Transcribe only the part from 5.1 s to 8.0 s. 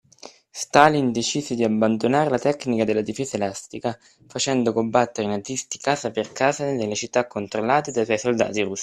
i nazisti casa per casa nelle città controllate